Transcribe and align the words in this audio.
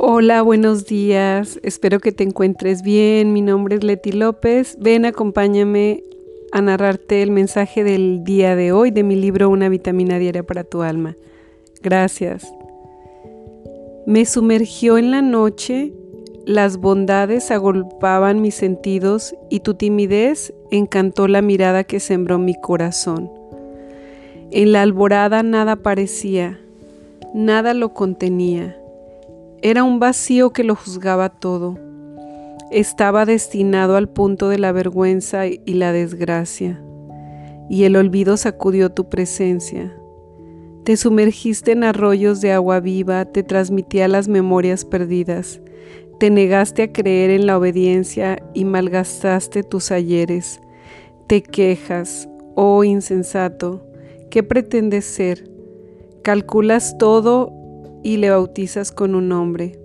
Hola, 0.00 0.42
buenos 0.42 0.86
días. 0.86 1.58
Espero 1.64 1.98
que 1.98 2.12
te 2.12 2.22
encuentres 2.22 2.82
bien. 2.82 3.32
Mi 3.32 3.42
nombre 3.42 3.74
es 3.74 3.82
Leti 3.82 4.12
López. 4.12 4.76
Ven, 4.78 5.04
acompáñame 5.04 6.04
a 6.52 6.62
narrarte 6.62 7.20
el 7.20 7.32
mensaje 7.32 7.82
del 7.82 8.22
día 8.22 8.54
de 8.54 8.70
hoy 8.70 8.92
de 8.92 9.02
mi 9.02 9.16
libro 9.16 9.50
Una 9.50 9.68
vitamina 9.68 10.20
diaria 10.20 10.44
para 10.44 10.62
tu 10.62 10.82
alma. 10.82 11.16
Gracias. 11.82 12.46
Me 14.06 14.24
sumergió 14.24 14.98
en 14.98 15.10
la 15.10 15.20
noche, 15.20 15.92
las 16.46 16.76
bondades 16.76 17.50
agolpaban 17.50 18.40
mis 18.40 18.54
sentidos 18.54 19.34
y 19.50 19.60
tu 19.60 19.74
timidez 19.74 20.54
encantó 20.70 21.26
la 21.26 21.42
mirada 21.42 21.82
que 21.82 21.98
sembró 21.98 22.38
mi 22.38 22.54
corazón. 22.54 23.32
En 24.52 24.70
la 24.70 24.82
alborada 24.82 25.42
nada 25.42 25.74
parecía, 25.74 26.60
nada 27.34 27.74
lo 27.74 27.94
contenía 27.94 28.76
era 29.62 29.82
un 29.82 29.98
vacío 29.98 30.50
que 30.50 30.62
lo 30.62 30.76
juzgaba 30.76 31.30
todo. 31.30 31.78
Estaba 32.70 33.24
destinado 33.24 33.96
al 33.96 34.08
punto 34.08 34.48
de 34.48 34.58
la 34.58 34.72
vergüenza 34.72 35.46
y 35.46 35.74
la 35.74 35.92
desgracia, 35.92 36.80
y 37.68 37.84
el 37.84 37.96
olvido 37.96 38.36
sacudió 38.36 38.90
tu 38.90 39.08
presencia. 39.08 39.96
Te 40.84 40.96
sumergiste 40.96 41.72
en 41.72 41.84
arroyos 41.84 42.40
de 42.40 42.52
agua 42.52 42.80
viva, 42.80 43.24
te 43.24 43.42
transmitía 43.42 44.06
las 44.06 44.28
memorias 44.28 44.84
perdidas, 44.84 45.60
te 46.20 46.30
negaste 46.30 46.82
a 46.82 46.92
creer 46.92 47.30
en 47.30 47.46
la 47.46 47.58
obediencia 47.58 48.42
y 48.54 48.64
malgastaste 48.64 49.62
tus 49.62 49.90
ayeres. 49.90 50.60
Te 51.26 51.42
quejas, 51.42 52.28
oh 52.54 52.84
insensato, 52.84 53.84
¿qué 54.30 54.42
pretendes 54.42 55.04
ser? 55.04 55.50
Calculas 56.22 56.96
todo 56.98 57.57
y 58.02 58.16
le 58.18 58.30
bautizas 58.30 58.92
con 58.92 59.14
un 59.14 59.28
nombre. 59.28 59.78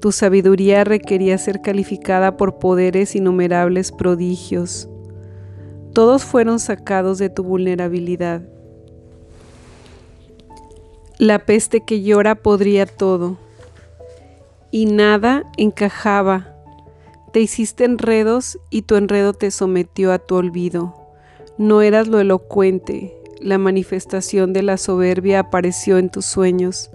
Tu 0.00 0.12
sabiduría 0.12 0.84
requería 0.84 1.36
ser 1.38 1.60
calificada 1.60 2.36
por 2.36 2.58
poderes 2.58 3.16
innumerables 3.16 3.90
prodigios. 3.90 4.88
Todos 5.92 6.24
fueron 6.24 6.60
sacados 6.60 7.18
de 7.18 7.30
tu 7.30 7.42
vulnerabilidad. 7.42 8.42
La 11.18 11.40
peste 11.40 11.80
que 11.80 12.02
llora 12.02 12.36
podría 12.36 12.86
todo, 12.86 13.38
y 14.70 14.86
nada 14.86 15.42
encajaba. 15.56 16.54
Te 17.32 17.40
hiciste 17.40 17.84
enredos 17.84 18.58
y 18.70 18.82
tu 18.82 18.94
enredo 18.94 19.32
te 19.32 19.50
sometió 19.50 20.12
a 20.12 20.18
tu 20.18 20.36
olvido. 20.36 20.94
No 21.56 21.82
eras 21.82 22.06
lo 22.06 22.20
elocuente, 22.20 23.20
la 23.40 23.58
manifestación 23.58 24.52
de 24.52 24.62
la 24.62 24.76
soberbia 24.76 25.40
apareció 25.40 25.98
en 25.98 26.10
tus 26.10 26.24
sueños 26.24 26.90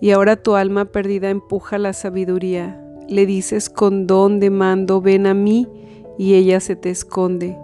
y 0.00 0.10
ahora 0.10 0.36
tu 0.36 0.54
alma 0.54 0.86
perdida 0.86 1.30
empuja 1.30 1.78
la 1.78 1.92
sabiduría. 1.92 2.80
Le 3.08 3.26
dices 3.26 3.68
con 3.68 4.06
don 4.06 4.40
de 4.40 4.50
mando, 4.50 5.00
ven 5.00 5.26
a 5.26 5.34
mí, 5.34 5.68
y 6.18 6.34
ella 6.34 6.60
se 6.60 6.76
te 6.76 6.90
esconde. 6.90 7.56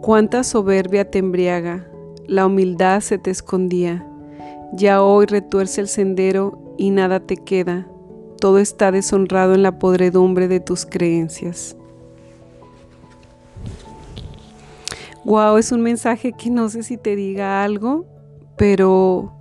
Cuánta 0.00 0.44
soberbia 0.44 1.10
te 1.10 1.18
embriaga, 1.18 1.88
la 2.26 2.46
humildad 2.46 3.00
se 3.00 3.18
te 3.18 3.30
escondía. 3.30 4.06
Ya 4.72 5.02
hoy 5.02 5.26
retuerce 5.26 5.80
el 5.80 5.88
sendero 5.88 6.74
y 6.76 6.90
nada 6.90 7.20
te 7.20 7.36
queda. 7.36 7.88
Todo 8.40 8.58
está 8.58 8.92
deshonrado 8.92 9.54
en 9.54 9.62
la 9.62 9.78
podredumbre 9.78 10.46
de 10.46 10.60
tus 10.60 10.86
creencias. 10.86 11.76
Wow, 15.24 15.56
es 15.56 15.72
un 15.72 15.82
mensaje 15.82 16.32
que 16.32 16.50
no 16.50 16.68
sé 16.68 16.82
si 16.82 16.96
te 16.96 17.16
diga 17.16 17.64
algo, 17.64 18.06
pero 18.56 19.37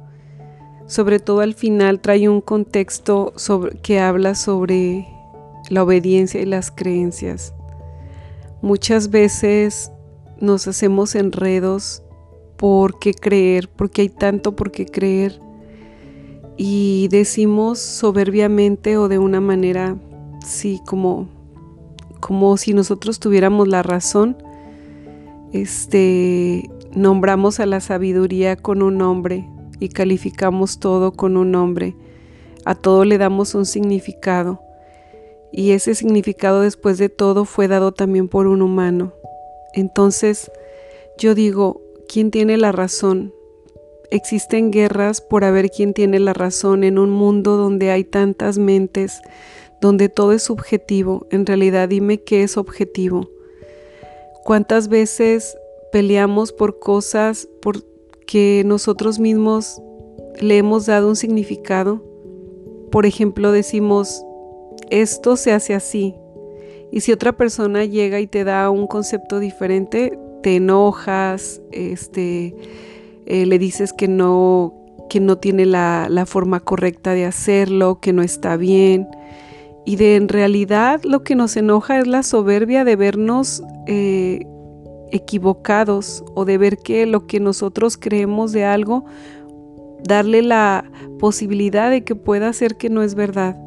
sobre 0.88 1.20
todo 1.20 1.42
al 1.42 1.54
final 1.54 2.00
trae 2.00 2.28
un 2.30 2.42
contexto 2.42 3.34
sobre, 3.36 3.78
que 3.80 4.00
habla 4.00 4.36
sobre 4.36 5.08
la 5.70 5.84
obediencia 5.84 6.42
y 6.42 6.46
las 6.46 6.72
creencias. 6.72 7.53
Muchas 8.62 9.09
veces 9.09 9.92
nos 10.40 10.68
hacemos 10.68 11.16
enredos 11.16 12.02
por 12.58 13.00
qué 13.00 13.14
creer, 13.14 13.70
porque 13.70 14.03
hay 14.03 14.09
tanto 14.09 14.56
por 14.56 14.72
qué 14.72 14.86
creer 14.86 15.40
y 16.58 17.08
decimos 17.09 17.80
soberbiamente 17.80 18.97
o 18.97 19.08
de 19.08 19.20
una 19.20 19.40
manera, 19.40 19.96
sí, 20.44 20.81
como, 20.86 21.28
como 22.20 22.58
si 22.58 22.74
nosotros 22.74 23.20
tuviéramos 23.20 23.68
la 23.68 23.84
razón, 23.84 24.38
este, 25.53 26.70
nombramos 26.96 27.59
a 27.59 27.68
la 27.68 27.80
sabiduría 27.80 28.56
con 28.56 28.81
un 28.81 28.97
nombre, 28.97 29.47
y 29.80 29.90
calificamos 29.90 30.80
todo 30.80 31.12
con 31.12 31.38
un 31.38 31.52
nombre. 31.52 31.96
A 32.66 32.76
todo 32.76 33.06
le 33.06 33.18
damos 33.18 33.56
un 33.56 33.66
significado. 33.66 34.62
Y 35.52 35.72
ese 35.72 35.96
significado 35.96 36.62
después 36.62 36.98
de 36.98 37.10
todo 37.10 37.46
fue 37.46 37.68
dado 37.68 37.92
también 37.92 38.28
por 38.28 38.48
un 38.48 38.62
humano. 38.62 39.14
Entonces, 39.74 40.52
yo 41.18 41.36
digo, 41.36 41.82
¿quién 42.08 42.32
tiene 42.32 42.58
la 42.58 42.72
razón? 42.72 43.34
Existen 44.12 44.72
guerras 44.72 45.22
por 45.22 45.44
haber 45.44 45.70
quién 45.70 45.94
tiene 45.94 46.20
la 46.20 46.34
razón 46.34 46.84
en 46.84 47.00
un 47.00 47.09
mundo 47.09 47.58
donde 47.58 47.92
hay 47.92 48.04
tantas 48.04 48.58
mentes, 48.58 49.22
donde 49.82 50.09
todo 50.09 50.32
es 50.32 50.44
subjetivo. 50.44 51.28
En 51.32 51.46
realidad 51.46 51.90
dime 51.90 52.22
qué 52.24 52.44
es 52.44 52.58
objetivo. 52.58 53.30
¿Cuántas 54.44 54.88
veces 54.88 55.58
peleamos 55.92 56.54
por 56.54 56.80
cosas, 56.80 57.48
por 57.62 57.84
que 58.28 58.62
nosotros 58.66 59.18
mismos 59.18 59.82
le 60.40 60.58
hemos 60.58 60.86
dado 60.86 61.08
un 61.08 61.16
significado. 61.16 62.04
Por 62.92 63.06
ejemplo, 63.06 63.52
decimos, 63.52 64.24
esto 64.92 65.36
se 65.36 65.54
hace 65.54 65.74
así. 65.74 66.14
Y 66.92 67.02
si 67.02 67.12
otra 67.12 67.36
persona 67.36 67.86
llega 67.86 68.20
y 68.20 68.28
te 68.28 68.44
da 68.44 68.70
un 68.70 68.88
concepto 68.88 69.40
diferente, 69.40 70.18
te 70.44 70.58
enojas, 70.58 71.62
este, 71.72 72.56
eh, 73.26 73.46
le 73.46 73.60
dices 73.60 73.92
que 73.94 74.08
no, 74.08 74.74
que 75.09 75.20
no 75.20 75.38
tiene 75.38 75.66
la, 75.66 76.26
forma 76.28 76.59
correcta 76.59 77.14
de 77.14 77.26
hacerlo, 77.26 78.00
que 78.00 78.14
no 78.14 78.22
está 78.22 78.58
bien. 78.58 79.08
Y 79.86 79.96
de 79.96 80.16
en 80.16 80.28
realidad 80.28 81.02
lo 81.04 81.24
que 81.24 81.36
nos 81.36 81.56
enoja 81.56 82.00
es 82.00 82.08
la 82.08 82.24
soberbia 82.24 82.84
de 82.84 82.96
vernos 82.96 83.64
eh, 83.88 84.46
equivocados 85.12 86.23
o 86.35 86.45
de 86.45 86.57
ver 86.57 86.78
que 86.78 87.06
lo 87.06 87.28
que 87.28 87.40
nosotros 87.40 87.97
creemos 87.97 88.51
de 88.51 88.66
algo, 88.66 89.06
darle 90.03 90.41
la 90.41 90.91
posibilidad 91.19 91.90
de 91.90 92.03
que 92.03 92.16
pueda 92.16 92.51
ser 92.53 92.78
que 92.78 92.90
no 92.90 93.03
es 93.03 93.16
verdad. 93.16 93.57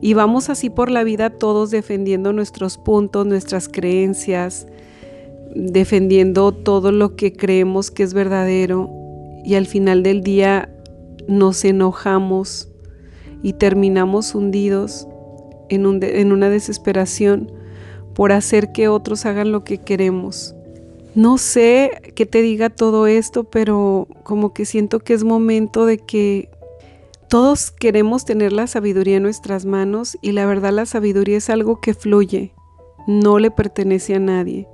Y 0.00 0.14
vamos 0.14 0.50
así 0.50 0.70
por 0.70 0.90
la 0.90 1.04
vida 1.04 1.30
todos 1.30 1.70
defendiendo 1.70 2.32
nuestros 2.32 2.78
puntos, 2.78 3.26
nuestras 3.26 3.68
creencias, 3.68 4.66
defendiendo 5.54 6.52
todo 6.52 6.92
lo 6.92 7.16
que 7.16 7.32
creemos 7.32 7.90
que 7.90 8.02
es 8.02 8.12
verdadero 8.12 8.90
y 9.44 9.54
al 9.54 9.66
final 9.66 10.02
del 10.02 10.22
día 10.22 10.68
nos 11.28 11.64
enojamos 11.64 12.68
y 13.42 13.54
terminamos 13.54 14.34
hundidos 14.34 15.08
en, 15.68 15.86
una 16.32 16.50
desesperación 16.50 17.50
por 18.16 18.32
hacer 18.32 18.72
que 18.72 18.88
otros 18.88 19.26
hagan 19.26 19.52
lo 19.52 19.62
que 19.62 19.76
queremos. 19.76 20.54
No 21.14 21.36
sé 21.36 21.90
qué 22.14 22.24
te 22.24 22.40
diga 22.40 22.70
todo 22.70 23.06
esto, 23.06 23.44
pero 23.44 24.08
como 24.22 24.54
que 24.54 24.64
siento 24.64 25.00
que 25.00 25.12
es 25.12 25.22
momento 25.22 25.84
de 25.84 25.98
que 25.98 26.48
todos 27.28 27.70
queremos 27.70 28.24
tener 28.24 28.52
la 28.52 28.66
sabiduría 28.66 29.18
en 29.18 29.22
nuestras 29.22 29.66
manos 29.66 30.16
y 30.22 30.32
la 30.32 30.46
verdad 30.46 30.72
la 30.72 30.86
sabiduría 30.86 31.36
es 31.36 31.50
algo 31.50 31.80
que 31.80 31.92
fluye, 31.92 32.54
no 33.06 33.38
le 33.38 33.50
pertenece 33.50 34.14
a 34.14 34.18
nadie. 34.18 34.66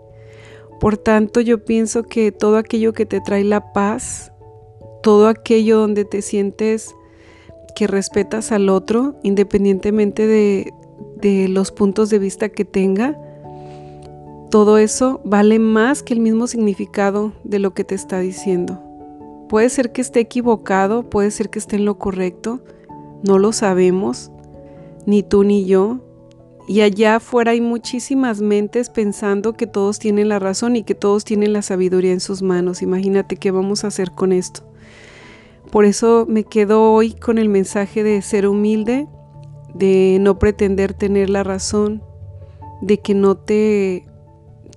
Por 0.79 0.97
tanto, 0.97 1.41
yo 1.41 1.65
pienso 1.65 2.05
que 2.05 2.31
todo 2.31 2.59
aquello 2.59 2.93
que 2.93 3.07
te 3.07 3.21
trae 3.21 3.43
la 3.43 3.73
paz, 3.73 4.33
todo 5.03 5.27
aquello 5.27 5.79
donde 5.79 6.05
te 6.05 6.23
sientes 6.23 6.95
que 7.75 7.89
respetas 7.89 8.53
al 8.53 8.69
otro, 8.69 9.17
independientemente 9.25 10.29
de, 10.29 10.73
de 11.17 11.49
los 11.49 11.73
puntos 11.73 12.09
de 12.09 12.19
vista 12.19 12.49
que 12.49 12.65
tenga, 12.65 13.17
todo 14.53 14.77
eso 14.77 15.23
vale 15.25 15.59
más 15.59 16.03
que 16.03 16.13
el 16.13 16.21
mismo 16.21 16.47
significado 16.47 17.33
de 17.43 17.59
lo 17.59 17.73
que 17.73 17.85
te 17.85 17.95
está 17.95 18.19
diciendo. 18.19 18.83
Puede 19.49 19.71
ser 19.71 19.93
que 19.93 20.03
esté 20.03 20.21
equivocado, 20.21 21.09
puede 21.09 21.31
ser 21.31 21.49
que 21.49 21.59
esté 21.59 21.77
en 21.77 21.87
lo 21.87 21.97
correcto, 21.97 22.61
no 23.27 23.39
lo 23.39 23.53
sabemos, 23.53 24.31
ni 25.07 25.23
tú 25.23 25.43
ni 25.43 25.65
yo. 25.65 26.01
Y 26.69 26.83
allá 26.83 27.17
afuera 27.17 27.53
hay 27.53 27.63
muchísimas 27.63 28.43
mentes 28.43 28.91
pensando 28.91 29.55
que 29.55 29.67
todos 29.67 29.99
tienen 29.99 30.29
la 30.29 30.39
razón 30.39 30.77
y 30.77 30.83
que 30.83 30.95
todos 30.95 31.25
tienen 31.25 31.55
la 31.55 31.63
sabiduría 31.63 32.13
en 32.13 32.21
sus 32.21 32.43
manos. 32.43 32.83
Imagínate 32.83 33.37
qué 33.37 33.53
vamos 33.53 33.85
a 33.85 33.87
hacer 33.87 34.13
con 34.13 34.33
esto. 34.33 34.71
Por 35.71 35.87
eso 35.87 36.27
me 36.29 36.45
quedo 36.45 36.93
hoy 36.93 37.15
con 37.15 37.39
el 37.39 37.49
mensaje 37.49 38.03
de 38.03 38.21
ser 38.21 38.47
humilde, 38.47 39.09
de 39.73 40.19
no 40.21 40.39
pretender 40.39 40.93
tener 40.93 41.31
la 41.31 41.43
razón, 41.43 42.03
de 42.83 43.01
que 43.01 43.15
no 43.15 43.39
te 43.39 44.12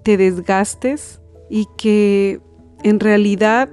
te 0.06 0.18
desgastes 0.18 1.20
y 1.50 1.68
que 1.78 2.40
en 2.84 3.00
realidad 3.00 3.70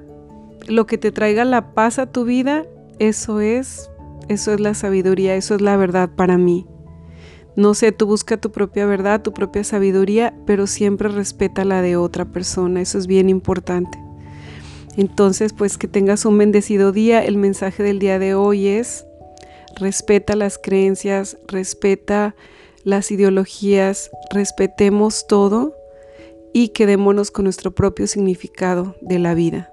lo 0.67 0.87
que 0.87 0.96
te 0.96 1.12
traiga 1.12 1.44
la 1.44 1.75
paz 1.75 1.99
a 1.99 2.11
tu 2.11 2.25
vida, 2.25 2.64
eso 2.99 3.40
es 3.40 3.90
Eso 4.29 4.55
es 4.55 4.61
la 4.61 4.73
sabiduría, 4.73 5.34
eso 5.34 5.56
es 5.56 5.61
la 5.61 5.76
verdad 5.76 6.08
para 6.17 6.38
mí. 6.38 6.67
No 7.55 7.75
sé, 7.75 7.93
tú 7.93 8.06
busca 8.06 8.38
tu 8.38 8.50
propia 8.50 8.87
verdad, 8.87 9.20
tu 9.20 9.34
propia 9.34 9.62
sabiduría, 9.62 10.32
pero 10.46 10.67
siempre 10.67 11.08
respeta 11.08 11.67
la 11.67 11.82
de 11.82 11.96
otra 11.96 12.25
persona, 12.25 12.81
eso 12.81 12.96
es 12.96 13.06
bien 13.06 13.28
importante. 13.28 13.99
Entonces, 14.96 15.52
pues 15.52 15.76
que 15.76 15.88
tengas 15.88 16.25
un 16.25 16.38
bendecido 16.38 16.93
día. 16.93 17.23
El 17.23 17.37
mensaje 17.37 17.82
del 17.82 17.99
día 17.99 18.19
de 18.19 18.35
hoy 18.35 18.69
es, 18.69 19.05
respeta 19.76 20.35
las 20.35 20.56
creencias, 20.56 21.37
respeta 21.46 22.35
las 22.85 23.11
ideologías, 23.11 24.11
respetemos 24.31 25.26
todo 25.26 25.81
y 26.52 26.69
quedémonos 26.69 27.31
con 27.31 27.44
nuestro 27.44 27.72
propio 27.72 28.06
significado 28.06 28.96
de 29.00 29.19
la 29.19 29.34
vida. 29.34 29.72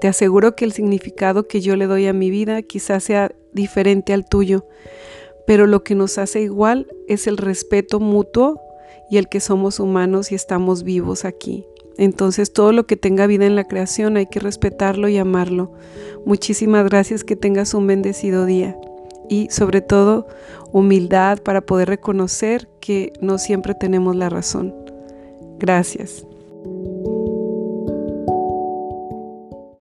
Te 0.00 0.08
aseguro 0.08 0.56
que 0.56 0.64
el 0.64 0.72
significado 0.72 1.46
que 1.48 1.60
yo 1.60 1.76
le 1.76 1.86
doy 1.86 2.06
a 2.06 2.12
mi 2.12 2.30
vida 2.30 2.62
quizás 2.62 3.04
sea 3.04 3.32
diferente 3.52 4.12
al 4.12 4.28
tuyo, 4.28 4.66
pero 5.46 5.66
lo 5.66 5.82
que 5.82 5.94
nos 5.94 6.18
hace 6.18 6.42
igual 6.42 6.86
es 7.08 7.26
el 7.26 7.36
respeto 7.36 8.00
mutuo 8.00 8.60
y 9.10 9.18
el 9.18 9.28
que 9.28 9.40
somos 9.40 9.80
humanos 9.80 10.32
y 10.32 10.34
estamos 10.34 10.82
vivos 10.82 11.24
aquí. 11.24 11.64
Entonces 11.98 12.52
todo 12.52 12.72
lo 12.72 12.86
que 12.86 12.96
tenga 12.96 13.26
vida 13.26 13.46
en 13.46 13.56
la 13.56 13.64
creación 13.64 14.16
hay 14.16 14.26
que 14.26 14.40
respetarlo 14.40 15.08
y 15.08 15.16
amarlo. 15.16 15.72
Muchísimas 16.26 16.84
gracias, 16.84 17.24
que 17.24 17.36
tengas 17.36 17.72
un 17.72 17.86
bendecido 17.86 18.44
día 18.44 18.76
y 19.28 19.48
sobre 19.50 19.80
todo 19.80 20.26
humildad 20.72 21.38
para 21.42 21.62
poder 21.62 21.88
reconocer 21.88 22.68
que 22.80 23.12
no 23.20 23.38
siempre 23.38 23.74
tenemos 23.74 24.14
la 24.14 24.28
razón. 24.28 24.85
Gracias. 25.58 26.26